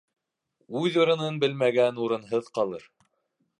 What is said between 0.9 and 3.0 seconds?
урынын белмәгән урынһыҙ ҡалыр.